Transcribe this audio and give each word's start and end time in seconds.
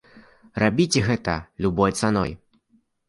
Рабіце 0.63 1.03
гэта 1.09 1.35
любой 1.67 1.91
цаной. 2.01 2.31